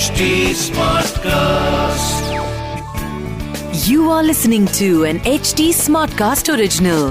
[0.00, 0.26] HD
[0.58, 2.28] Smartcast.
[3.86, 7.02] You are listening to an HD Smartcast original.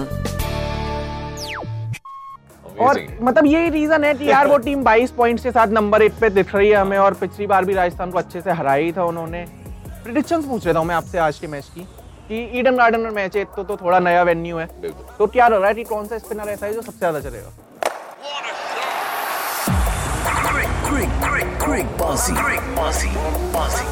[2.80, 6.20] और मतलब यही reason है कि यार वो टीम 22 पॉइंट्स के साथ नंबर एट
[6.22, 8.92] पे दिख रही है हमें और पिछली बार भी राजस्थान को अच्छे से हराया ही
[8.98, 9.46] था उन्होंने।
[10.04, 11.88] प्रिडिक्शंस पूछ रहा हूँ मैं आपसे आज के मैच की
[12.30, 14.68] कि ईडन गार्डन में मैच है तो, तो थोड़ा नया वेन्यू है।
[15.18, 17.52] तो क्या रहा है कि कौन सा स्पिनर ऐसा है जो सबसे ज़्यादा चलेगा?
[21.70, 22.34] Quick, bossy.
[22.34, 23.10] Quick, bossy.
[23.54, 23.86] Bossy.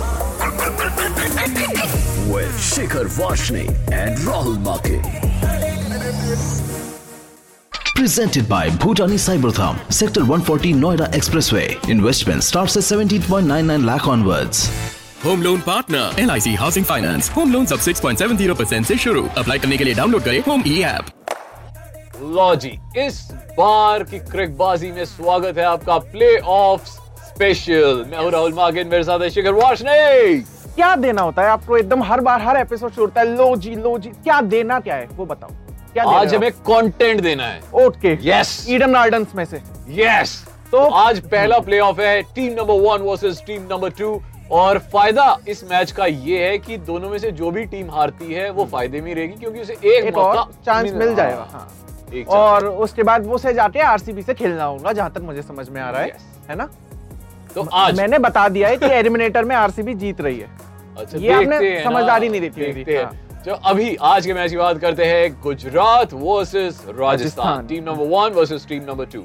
[2.33, 4.97] With Shikhar Vashne and Rahul Make.
[7.95, 11.67] Presented by Bhutani Cybertham, Sector 140 Noida Expressway.
[11.89, 14.69] Investment starts at 17.99 lakh onwards.
[15.23, 19.23] Home loan partner L I C housing finance home loan सब 6.70 percent ऐसी शुरू
[19.37, 21.05] apply करने के लिए download करें home ई app
[22.35, 22.69] लो जी
[23.05, 23.17] इस
[23.57, 26.95] बार की क्रिकबाजी में स्वागत है आपका प्ले ऑफ़
[27.37, 29.95] स्पेशल मैं हूँ राहुल मागिन मेरे साथ है शिखर वाशने
[30.75, 31.77] क्या देना होता है आपको?
[31.77, 34.95] एकदम हर बार हर एपिसोड से उठता है लो जी लो जी। क्या देना क्या
[34.95, 35.07] है?
[35.11, 35.49] वो बताओ।
[35.93, 38.49] क्या आज हमें कंटेंट देना है। Okay Yes.
[38.69, 39.61] ईडन गार्डन्स में से।
[39.99, 40.33] यस
[40.71, 44.09] तो- आज पहला प्ले ऑफ़ है team number one versus team number two
[44.51, 48.33] और फ़ायदा इस मैच का ये है कि दोनों में से जो भी टीम हारती
[48.33, 51.67] है वो फ़ायदे में रहेगी क्योंकि उसे एक, एक मौका और चांस मिल जाएगा हाँ।
[52.13, 55.69] एक और उसके बाद वो से जाके आरसीबी से खेलना होगा जहाँ तक मुझे समझ
[55.69, 56.17] में आ रहा है।
[56.49, 56.69] है ना?
[57.57, 60.49] तो आज मैंने बता दिया है कि एलिमिनेटर में आरसीबी जीत रही है
[60.97, 64.57] अच्छा ये आपने समझदारी नहीं देखी है देखते हाँ। तो अभी आज के मैच की
[64.57, 67.65] बात करते हैं Gujarat versus Rajasthan Rajasthan.
[67.67, 69.21] Team number one versus team number two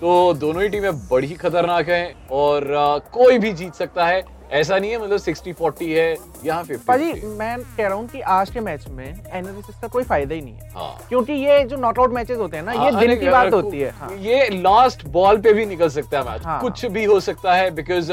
[0.00, 4.22] तो दोनों ही टीमें बड़ी खतरनाक हैं और आ, कोई भी जीत सकता है
[4.54, 8.20] ऐसा नहीं है मतलब 60 40 है यहाँ 50 पाजी मैं कह रहा हूँ कि
[8.34, 11.76] आज के मैच में एनालिसिस का कोई फ़ायदा ही नहीं है। हाँ। क्योंकि ये जो
[11.76, 15.06] नॉकआउट मैचेस होते हैं ना ये हाँ, दिन की बात होती है। हाँ। ये लास्ट
[15.08, 18.12] बॉल पे भी निकल सकता है मैच हाँ। कुछ भी हो सकता है बिकॉज़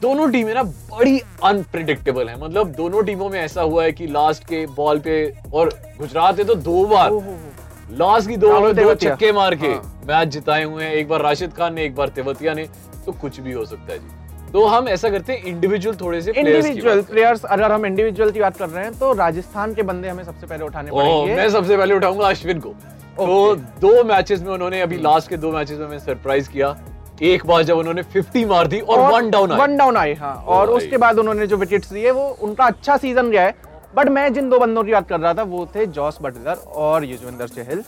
[0.00, 4.44] दोनों टीमें ना बड़ी अनप्रिडिक्टेबल है। मतलब दोनों टीमों में ऐसा हुआ है कि लास्ट
[4.44, 5.16] के बॉल पे
[5.54, 5.68] और
[5.98, 7.12] गुजरात ने तो दो बार
[7.98, 11.22] लास्ट की दो बार दो छक्के मार के हाँ। मैच जिताए हुए हैं। एक बार
[11.22, 12.68] राशिद खान ने एक बार तेवतिया ने
[13.06, 14.22] तो कुछ भी हो सकता है जी।
[14.54, 18.56] तो हम ऐसा करते हैं इंडिविजुअल थोड़े से इंडिविजुअल प्लेयर्स अगर हम इंडिविजुअल की बात
[18.56, 21.94] कर रहे हैं तो राजस्थान के बंदे हमें सबसे पहले उठाने। ओह, मैं सबसे पहले
[21.94, 22.68] उठाऊँगा अश्विन को।
[23.16, 26.76] तो दो मैचेस में उन्होंने अभी लास्ट के दो मैचेस में सरप्राइज़ किया।
[27.22, 30.70] एक बार जब उन्होंने 50 मार दी और वन डाउन वन डाउन आए हाँ। और
[30.70, 33.54] उसके बाद उन्होंने जो विकेट्स लिए वो उनका अच्छा सीज़न गया है।
[33.96, 37.04] बट मैं जिन दो बंदों की बात कर रहा था वो थे जॉस बटलर और
[37.04, 37.82] युजवेंद्र चहल।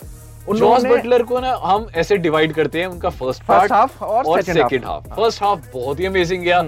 [0.49, 4.84] जॉस बटलर को ना हम ऐसे डिवाइड करते हैं उनका फ़र्स्ट पार्ट half और सेकंड
[4.84, 6.61] हाफ़ फ़र्स्ट हाफ़ बहुत ही अमेजिंग गया।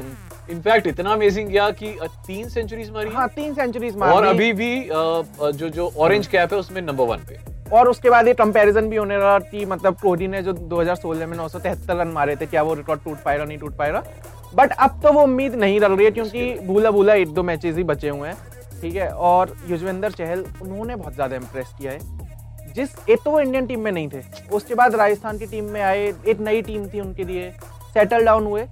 [0.50, 1.93] इनफैक्ट इतना अमेजिंग गया कि
[2.27, 6.59] तीन सेंचुरीज मारी। हाँ तीन सेंचुरीज मारी और अभी भी जो जो ऑरेंज कैप है
[6.59, 7.38] उसमें नंबर वन पे।
[7.72, 11.37] और उसके बाद ये कंपैरिजन भी होने रहा कि मतलब कोहली ने जो 2016 में
[11.38, 14.03] 973 रन मारे थे क्या वो रिकॉर्ड टूट पाएगा नहीं टूट पाएगा?
[14.55, 17.77] बट अब तो वो उम्मीद नहीं रह रही है क्योंकि भूला भूला एक दो मैचेस
[17.77, 18.37] ही बचे हुए हैं
[18.81, 19.09] ठीक है?
[19.11, 21.99] और युजवेंद्र चहल उन्होंने बहुत ज़्यादा इम्प्रेस किया है।
[22.75, 25.81] जिस एक तो वो इंडियन टीम में नहीं थे। उसके बाद राजस्थान की टीम में
[25.83, 27.51] आए एक नई टीम थी उनके लिए।
[27.95, 28.67] सेटल डाउन हुए।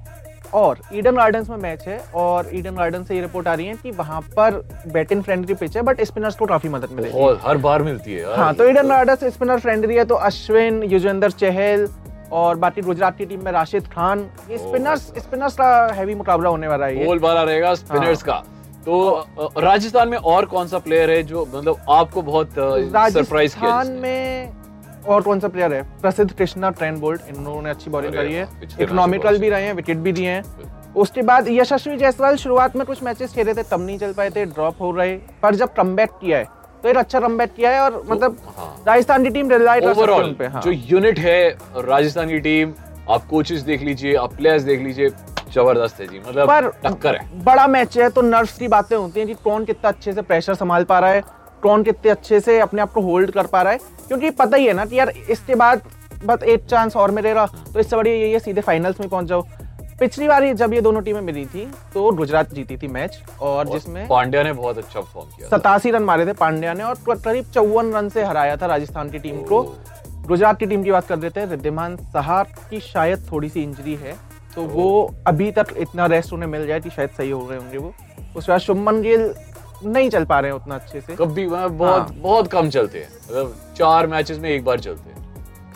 [0.55, 3.75] और ईडन गार्डन्स में मैच है और ईडन गार्डन से ये रिपोर्ट आ रही है
[3.83, 4.55] कि वहाँ पर
[4.93, 8.53] बैटिंग फ्रेंडली पिच है बट स्पिनर्स को काफ़ी मदद मिलेगी। हर बार मिलती है हाँ
[8.55, 11.89] तो ईडन गार्डन्स स्पिनर फ्रेंडली है तो अश्विन युजवेंद्र चहल
[12.33, 16.69] और बाकी गुजरात की टीम में राशिद खान ये स्पिनर्स स्पिनर्स का हैवी मुकाबला होने
[16.69, 18.56] वाला है बोलबाला रहेगा स्पिनर्स हाँ। का।
[18.86, 23.88] तो राजस्थान में और कौन सा प्लेयर है जो मतलब आपको बहुत सरप्राइज़ किया राजस्थान
[24.02, 25.82] में और कौन सा प्लेयर है?
[26.00, 28.48] प्रसिद्ध कृष्णा ट्रेंड बोल्ट इन लोगों ने अच्छी बॉलिंग करी है
[28.80, 33.02] इकोनॉमिकल भी रहे हैं विकेट भी दिए हैं। उसके बाद यशस्वी जायसवाल शुरुआत में कुछ
[33.02, 36.38] मैचेस खेले थे तब नहीं चल पाए थे ड्रॉप हो रहे। पर जब कमबैक किया
[36.38, 36.44] है
[36.82, 39.53] तो एक अच्छा कमबैक किया है और मतलब हाँ। राजस्थान की टीम
[39.91, 42.72] ओवरऑल पे हाँ। जो यूनिट है राजस्थान की टीम
[43.11, 45.09] आप कोचेस देख लीजिए आप प्लेयर्स देख लीजिए
[45.55, 49.21] ज़बरदस्त है जी। मतलब पर टक्कर है। बड़ा मैच है तो नर्व्स की बातें होती
[49.21, 51.22] हैं कि कौन कितना अच्छे से प्रेशर संभाल पा रहा है।
[51.62, 53.78] कौन कितने अच्छे से अपने आप को होल्ड कर पा रहा है।
[54.09, 55.83] क्योंकि पता ही है ना कि यार इसके बाद
[56.25, 59.47] बस एक चांस और मिलेगा तो इससे बढ़िया यही है सीधे फाइनल्स में पहुँच जाओ।
[60.00, 61.65] पिछली बार जब ये दोनों टीमें मिली थी
[61.95, 66.03] तो गुजरात जीती थी मैच और जिसमें पांड्या ने बहुत अच्छा परफॉर्म किया सतासी रन
[66.03, 69.63] मारे थे पांड्या ने और करीब चौवन रन से हराया था राजस्थान की टीम को।
[70.27, 73.95] गुजरात की टीम की बात कर देते हैं। रिद्धिमान सहार की शायद थोड़ी सी इंजरी
[73.95, 74.15] है।
[74.55, 77.78] तो वो अभी तक इतना रेस्ट उन्हें मिल जाए कि शायद सही हो गए होंगे
[77.78, 77.95] वो।
[78.37, 79.34] उसके बाद शुभमन गिल
[79.84, 82.99] नहीं चल पा रहे हैं उतना अच्छे से। कभी मतलब बहुत हाँ। बहुत कम चलते
[82.99, 85.26] हैं। मतलब चार मैचेस में एक बार चलते हैं।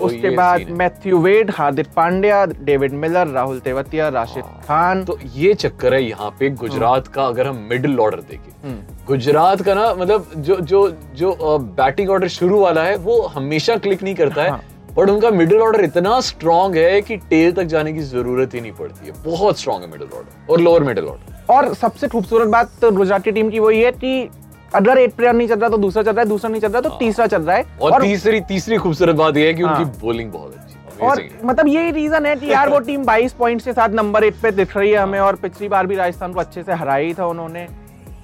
[0.01, 5.05] उसके बाद Matthew Wade Hardik Pandya David Miller Rahul Tewatia Rashid Khan.
[5.05, 9.63] तो ये चक्कर है यहाँ पे गुजरात का अगर हम मिडिल ऑर्डर देखें। हम्म। गुजरात
[9.63, 14.15] का ना मतलब जो जो जो बैटिंग ऑर्डर शुरू वाला है वो हमेशा क्लिक नहीं
[14.15, 14.63] करता है। हाँ।
[14.97, 18.73] बट उनका मिडिल ऑर्डर इतना स्ट्रांग है कि टेल तक जाने की ज़रूरत ही नहीं
[18.73, 22.85] पड़ती है। बहुत स्ट्रांग है मिडिल ऑर्डर और लोअर मिडिल ऑर्डर और सबसे खूबसूरत बात
[22.85, 24.29] गुजराती टीम की वही है कि
[24.75, 26.81] अगर एक प्लेयर नहीं चल रहा तो दूसरा चल रहा है दूसरा नहीं चल रहा
[26.81, 29.99] तो तीसरा चल रहा है। और, तीसरी तीसरी खूबसूरत बात यह है कि हाँ। उनकी
[30.01, 33.73] बॉलिंग बहुत अच्छी और मतलब यही रीजन है कि यार वो टीम 22 पॉइंट्स के
[33.73, 36.63] साथ नंबर एट पे दिख रही है हमें और पिछली बार भी राजस्थान को अच्छे
[36.63, 37.67] से हराया ही था उन्होंने।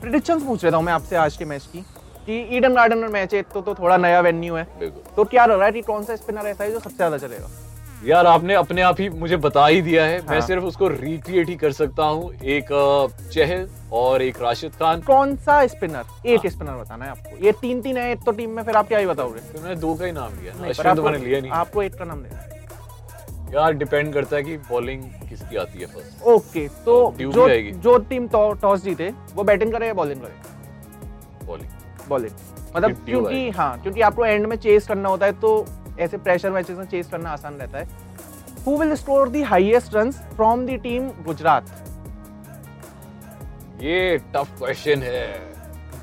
[0.00, 1.84] प्रिडिक्शंस पूछ रहा हूँ मैं आपसे आज के मैच की
[2.26, 4.64] कि ईडन गार्डन में मैच है तो, तो थोड़ा नया वेन्यू है।
[5.16, 7.49] तो क्या रहा है कि कौन सा स्पिनर ऐसा है जो सबसे ज़्यादा चलेगा?
[8.04, 10.31] यार आपने अपने आप ही मुझे बता ही दिया है। हाँ.
[10.31, 12.66] मैं। सिर्फ़ उसको रिक्रिएट ही कर सकता हूँ। एक
[13.32, 16.50] चहल और एक राशिद खान। कौन सा स्पिनर एक हाँ.
[16.50, 18.98] स्पिनर बताना है आपको। ये तीन तीन है एक तो टीम में फिर आप क्या
[18.98, 19.40] ही बताओगे?
[19.40, 21.82] फिर मैंने दो का ही नाम लिया। नहीं, अश्विन तो आपको- मैंने लिया नहीं। आपको
[21.82, 22.56] एक का नाम देना है।
[23.54, 28.28] यार डिपेंड करता है कि बॉलिंग किसकी आती है फ़र्स्ट ओके तो जो जो टीम
[28.28, 30.34] टॉस जीते वो बैटिंग करे या बॉलिंग करे?
[31.46, 31.70] बॉलिंग
[32.08, 32.31] बॉलिंग
[32.76, 35.66] मतलब क्योंकि हाँ क्योंकि आपको एंड में चेस करना होता है तो
[36.00, 37.84] ऐसे प्रेशर मैचेस में चेस करना आसान रहता है।
[38.66, 41.70] Who will score the highest run from the team Gujarat
[43.82, 45.26] ये टफ क्वेश्चन है।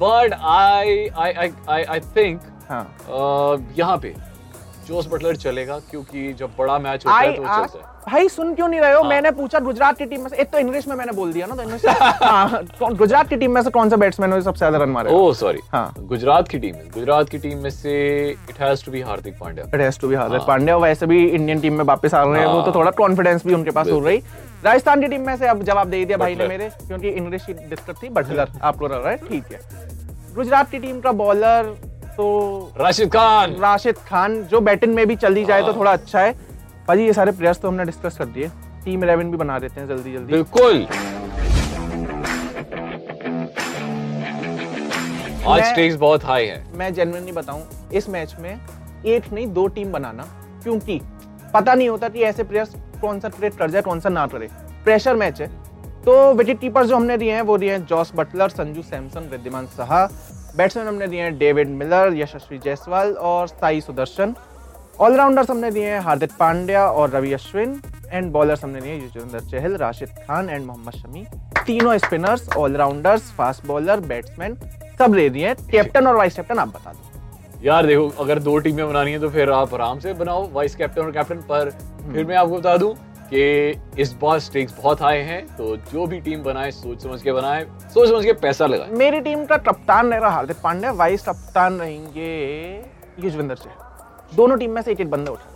[0.02, 2.42] But I I I I think
[3.78, 4.16] यहाँ पे।
[4.88, 8.68] जोस बटलर चलेगा क्योंकि जब बड़ा मैच होता है तो चलता है भाई सुन क्यों
[8.68, 9.02] नहीं रहे हो?
[9.02, 11.46] हाँ। मैंने पूछा गुजरात की टीम में से। एक तो इंग्लिश में मैंने बोल दिया
[11.48, 11.88] ना तो
[12.26, 15.12] हाँ, कौन- गुजरात की टीम में से कौन सा बैट्समैन है सबसे ज़्यादा रन मारे?
[15.12, 17.94] ओह सॉरी हाँ। गुजरात की टीम है गुजरात की टीम में से
[18.50, 19.66] it has to be Hardik Pandya.
[19.74, 22.40] It has to be Hardik हाँ। पांड्या। वैसे भी इंडियन टीम में वापस आ रहे
[22.40, 24.18] हैं वो तो हाँ। थोड़ा कॉन्फिडेंस भी उनके पास हो रही।
[24.66, 27.54] राजस्थान की टीम में से अब जवाब दे दिया भाई ने मेरे क्योंकि इंग्लिश की
[27.54, 29.60] दिक्कत थी बटलर आपको लग रहा है ठीक है।
[30.36, 31.76] गुजरात की टीम का बॉलर
[32.18, 36.20] तो राशिद खान। राशिद खान जो बैटिंग में भी चली जाए तो हाँ। थोड़ा अच्छा
[36.20, 36.34] है।
[36.88, 38.48] भाजी ये सारे प्लेयर्स तो हमने डिस्कस कर दिए।
[38.86, 40.88] टीम इलेवन भी बना देते हैं जल्दी जल्दी। बिल्कुल।
[45.48, 48.60] आज स्टेक्स बहुत हाई है। मैं जेनुइनली बताऊँ इस मैच में
[49.06, 50.24] एक नहीं दो टीम बनाना।
[50.64, 51.00] क्योंकि
[51.54, 54.48] पता नहीं होता कि ऐसे प्लेयर्स कौन सा ट्रेड कर जाए कौन सा ना करे।
[54.84, 55.48] प्रेशर मैच है।
[56.06, 59.66] तो विकेट कीपर जो हमने दिए हैं वो दिए हैं Jos Buttler Sanju Samson Wriddhiman
[59.68, 60.06] Saha
[60.56, 64.34] batsman हमने दिए हैं डेविड मिलर यशस्वी जायसवाल और साई सुदर्शन।
[65.02, 67.80] ऑलराउंडर्स हमने दिए हैं हार्दिक पांड्या और रवि अश्विन।
[68.12, 71.26] एंड बॉलर्स हमने दिए हैं युजवेंद्र चहल राशिद खान एंड मोहम्मद शमी।
[71.66, 74.56] तीनों spinners allrounders fast bowler batsman
[75.00, 78.58] सब ले दिए हैं। कैप्टन और वाइस कैप्टन आप बता दो। यार देखो अगर दो
[78.60, 81.70] टीमें बनानी है तो फिर आप आराम से बनाओ। वाइस कैप्टन और कैप्टन पर
[82.14, 82.94] फिर मैं आपको बता दूँ
[83.34, 87.32] कि इस बार स्टेक्स बहुत हाई हैं तो जो भी टीम बनाए सोच समझ के
[87.32, 91.80] बनाए सोच समझ के पैसा लगाए। मेरी टीम का कप्तान रहेगा हार्दिक पांड्या वाइस कप्तान
[91.80, 92.30] रहेंगे
[93.20, 95.50] युजवेंद्र चहल दोनों टीम में से एक एक बंदा उठा।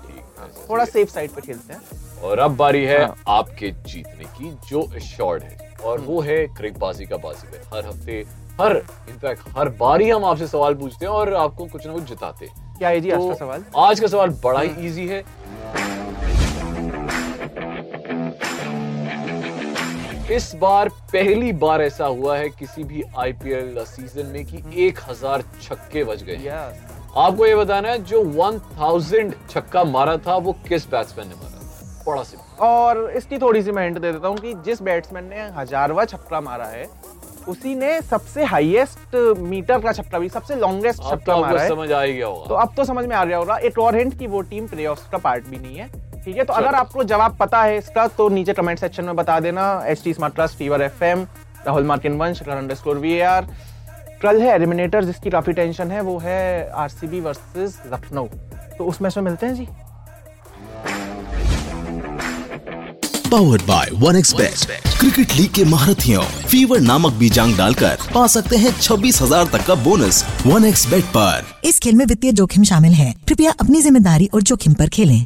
[0.70, 5.00] थोड़ा सेफ़ साइड पे खेलते हैं। और अब बारी है हाँ। आपके जीतने की जो
[5.00, 8.26] शॉर्ट है। और वो है क्रिक बाजी का बाजी में। हर हफ़्ते
[8.62, 8.76] हर
[9.10, 12.78] इनफैक्ट हर बारी हम आपसे सवाल पूछते हैं और आपको कुछ ना कुछ जिताते हैं।
[12.78, 13.64] क्या है जी आज तो का सवाल?
[13.78, 15.24] आज का सवाल बड़ा ही इजी है।
[20.32, 25.44] इस बार पहली बार ऐसा हुआ है किसी भी आईपीएल सीज़न में कि एक हज़ार
[25.62, 31.28] छक्के बज गए आपको ये बताना है जो 1000 छक्का मारा था वो किस बैट्समैन
[31.28, 31.50] ने मारा?
[31.50, 35.24] था बड़ा सिंपल और इसकी थोड़ी सी मैं हिंट दे देता हूँ कि जिस बैट्समैन
[35.26, 36.86] ने हजारवा छक्का मारा है
[37.48, 42.06] उसी ने सबसे हाईएस्ट मीटर का छक्का भी सबसे लॉन्गेस्ट छक्का मारा है। समझ आ
[42.06, 44.28] गया गया तो होगा अब तो समझ में आ गया होगा। एक और हिंट कि
[44.28, 45.90] वो टीम प्लेऑफ्स का पार्ट भी नहीं है।
[46.28, 46.44] ठीक है?
[46.44, 50.02] तो अगर आपको जवाब पता है इसका तो नीचे कमेंट सेक्शन में बता देना। H
[50.04, 51.22] T smart class fever F M
[51.66, 53.48] Rahul मार्किन Vansh underscore score we are
[54.22, 58.28] कल है एलिमिनेटर जिसकी काफ़ी टेंशन है वो है R C B versus Lucknow
[58.78, 59.68] तो उस मैच में मिलते हैं जी।
[63.28, 68.72] Powered by one expert cricket league के महारथियों फीवर नामक बीजांग डालकर पा सकते हैं
[68.80, 72.94] छब्बीस हज़ार तक का बोनस वन एक्स बेट पर। इस खेल में वित्तीय जोखिम शामिल
[72.94, 75.26] है। कृपया अपनी ज़िम्मेदारी और जोखिम पर खेलें।